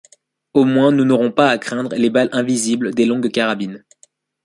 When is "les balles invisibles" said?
1.95-2.91